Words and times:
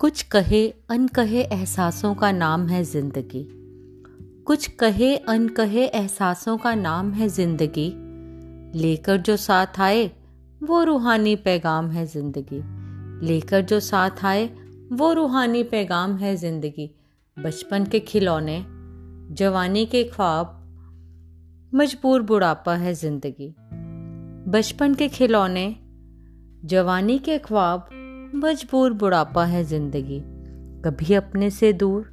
कुछ 0.00 0.22
कहे 0.22 0.68
अनकहे 0.90 1.42
एहसासों 1.42 2.14
का 2.14 2.32
नाम 2.32 2.66
है 2.66 2.84
ज़िंदगी। 2.84 3.48
कुछ 4.44 4.66
कहे 4.66 5.16
अनकहे 5.16 5.86
एहसासों 5.86 6.56
का 6.58 6.74
नाम 6.74 7.12
है 7.12 7.28
ज़िंदगी। 7.28 7.92
लेकर 8.78 9.16
जो 9.16 9.36
साथ 9.36 9.66
आए, 9.80 10.10
वो 10.62 10.84
रूहानी 10.84 11.36
पैगाम 11.36 11.90
है 11.90 12.06
ज़िंदगी। 12.06 12.60
लेकर 13.26 13.60
जो 13.60 13.80
साथ 13.80 14.24
आए, 14.24 14.50
वो 14.92 15.12
रूहानी 15.12 15.62
पैगाम 15.62 16.16
है 16.16 16.36
ज़िंदगी। 16.36 16.90
बचपन 17.38 17.84
के 17.84 18.00
खिलौने, 18.00 18.64
जवानी 19.34 19.86
के 19.86 20.04
ख्वाब, 20.04 20.60
मजबूर 21.74 22.22
बुढ़ापा 22.22 22.74
है 22.74 22.94
ज़िंदगी। 22.94 23.54
बचपन 24.50 24.94
के 24.94 25.08
खिलौने, 25.08 25.76
जवानी 26.64 27.18
के 27.18 27.38
ख्वाब 27.38 27.88
मजबूर 28.34 28.92
बुढ़ापा 28.92 29.44
है 29.44 29.62
ज़िंदगी। 29.64 30.20
कभी 30.84 31.14
अपने 31.14 31.50
से 31.50 31.72
दूर 31.72 32.10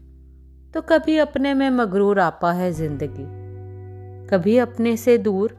तो 0.73 0.81
कभी 0.81 1.17
अपने 1.17 1.53
में 1.53 1.70
मगरूर 1.70 2.20
आपा 2.20 2.52
है 2.52 2.71
ज़िंदगी। 2.73 3.25
कभी 4.29 4.57
अपने 4.57 4.95
से 4.98 5.17
दूर, 5.17 5.55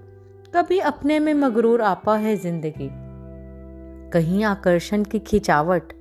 कभी 0.56 0.78
अपने 0.78 1.18
में 1.18 1.32
मगरूर 1.34 1.82
आपा 1.82 2.16
है 2.16 2.36
ज़िंदगी। 2.36 2.88
कहीं 4.12 4.44
आकर्षण 4.44 5.04
की 5.04 5.18
खिंचावट, 5.18 5.92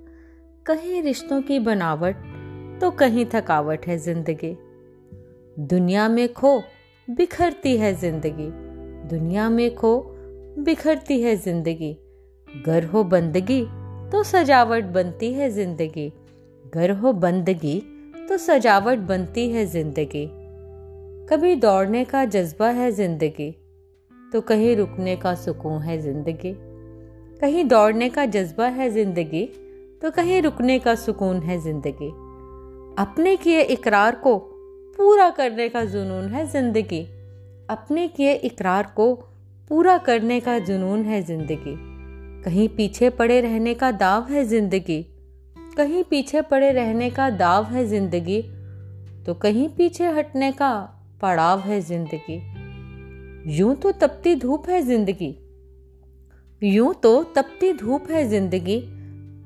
कहीं 0.66 1.02
रिश्तों 1.04 1.42
की 1.42 1.60
बनावट 1.60 2.24
तो 2.82 2.92
कहीं 2.92 3.26
थकावट 3.26 3.88
है 3.88 3.98
ज़िंदगी। 3.98 4.56
दुनिया 5.68 6.08
में 6.10 6.34
खो, 6.34 6.58
बिखरती 7.08 7.78
है 7.78 7.94
ज़िंदगी। 7.96 8.50
दुनिया 9.10 9.50
में 9.50 9.74
खो, 9.76 9.98
बिखरती 10.60 11.22
है 11.22 11.36
ज़िंदगी। 11.36 11.98
घर 12.48 12.86
हो 12.86 13.04
बंदगी 13.04 13.64
तो 14.12 14.22
सजावट 14.24 14.86
बनती 14.86 15.32
है 15.34 15.50
ज़िंदगी। 15.50 16.08
घर 16.66 16.92
हो 16.92 17.12
बंदगी 17.16 17.80
तो 18.30 18.38
सजावट 18.38 19.00
बनती 19.00 19.48
है 19.50 19.66
ज़िंदगी। 19.66 20.26
कभी 21.30 21.56
दौड़ने 21.56 22.04
का 22.06 22.24
जज्बा 22.26 22.70
है 22.70 22.92
ज़िंदगी 22.92 23.50
तो 24.32 24.42
कहीं 24.42 24.76
रुकने 24.76 25.16
का 25.16 25.34
सुकून 25.36 25.82
है 25.82 25.98
ज़िंदगी। 26.02 26.54
कहीं 27.42 27.64
दौड़ने 27.66 28.10
का 28.10 28.26
जज्बा 28.26 28.68
है 28.70 28.90
ज़िंदगी 28.90 29.46
तो 30.02 30.12
कहीं 30.12 30.42
रुकने 30.42 30.78
का 30.80 30.96
सुकून 30.96 31.40
है 31.40 31.60
ज़िंदगी। 31.60 32.10
अपने 32.98 33.36
किए 33.36 33.62
इकरार 33.62 34.16
को 34.16 34.38
पूरा 34.98 35.30
करने 35.30 35.70
का 35.70 35.84
जुनून 35.86 36.28
है 36.28 36.46
ज़िंदगी। 36.48 37.02
अपने 37.70 38.08
किए 38.08 38.34
इकरार 38.34 38.92
को 38.96 39.14
पूरा 39.70 39.98
करने 40.00 40.40
का 40.40 40.58
जुनून 40.60 41.04
है 41.04 41.22
ज़िंदगी। 41.22 41.76
कहीं 42.46 42.68
पीछे 42.70 43.10
पड़े 43.10 43.40
रहने 43.42 43.74
का 43.74 43.92
दाव 43.92 44.32
है 44.32 44.44
ज़िंदगी। 44.46 45.02
कहीं 45.78 46.04
पीछे 46.04 46.42
पड़े 46.42 46.72
रहने 46.72 47.10
का 47.10 47.30
दाव 47.30 47.66
है 47.66 47.86
ज़िंदगी। 47.86 48.42
तो 49.26 49.34
कहीं 49.34 49.68
पीछे 49.70 50.08
हटने 50.08 50.52
का 50.52 50.72
पड़ाव 51.22 51.60
है 51.60 51.80
ज़िंदगी। 51.82 52.38
यूँ 53.58 53.76
तो 53.76 53.92
तपती 53.92 54.36
धूप 54.36 54.70
है 54.70 54.82
ज़िंदगी। 54.82 55.36
यूँ 56.62 56.94
तो 56.94 57.12
तपती 57.36 57.72
धूप 57.74 58.10
है 58.12 58.28
ज़िंदगी। 58.30 58.80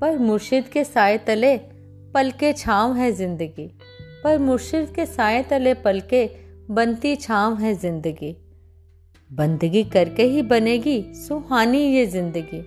पर 0.00 0.18
मुर्शिद 0.18 0.68
के 0.68 0.84
साय 0.84 1.18
तले 1.18 1.56
पल 2.14 2.30
के 2.30 2.52
छाँव 2.52 2.96
है 2.96 3.10
ज़िंदगी। 3.12 3.66
पर 4.24 4.38
मुर्शिद 4.38 4.92
के 4.96 5.06
साय 5.06 5.42
तले 5.42 5.74
पल 5.74 6.00
के 6.00 6.28
बनती 6.70 7.14
छाँव 7.16 7.58
है 7.58 7.74
ज़िंदगी। 7.74 8.36
बंदगी 9.30 9.84
करके 9.84 10.22
ही 10.22 10.42
बनेगी, 10.44 11.02
सुहानी 11.16 11.78
ये 11.78 12.06
ज़िंदगी। 12.06 12.62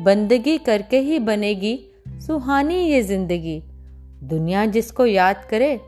बंदगी 0.00 0.56
करके 0.58 0.98
ही 0.98 1.18
बनेगी 1.18 1.78
सुहानी 2.26 2.74
ये 2.74 3.02
ज़िंदगी। 3.02 3.62
दुनिया 4.24 4.64
जिसको 4.66 5.06
याद 5.06 5.44
करे, 5.50 5.80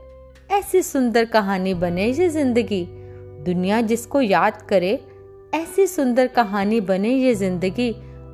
ऐसी 0.51 0.83
सुंदर 0.83 1.25
कहानी 1.25 1.75
बने 1.75 2.07
ये 2.07 2.29
ज़िंदगी। 2.29 2.85
दुनिया 3.45 3.81
जिसको 3.83 4.21
याद 4.21 4.63
करे, 4.63 4.99
ऐसी 5.55 5.87
सुंदर 5.87 6.27
कहानी 6.27 6.81
बने 6.81 7.15
ये 7.15 7.35
ज़िंदगी। 7.35 7.91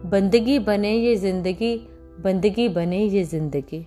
बंदगी 0.06 0.58
बने 0.58 0.92
ये 0.92 1.14
ज़िंदगी, 1.16 1.76
बंदगी 2.20 2.68
बने 2.68 3.04
ये 3.04 3.24
ज़िंदगी। 3.24 3.86